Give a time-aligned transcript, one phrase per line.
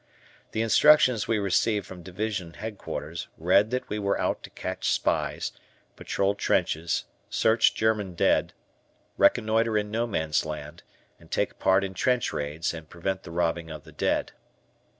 [0.53, 5.51] The instructions we received from Division Headquarters read that we were out to catch spies,
[5.95, 8.53] patrol trenches, search German dead,
[9.15, 10.81] reconnoiter in No Man's Land,
[11.19, 14.31] and take part in trench raids, and prevent the robbing of the dead.